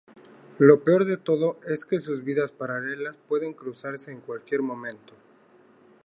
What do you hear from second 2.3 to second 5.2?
"paralelas" pueden cruzarse en cualquier momento.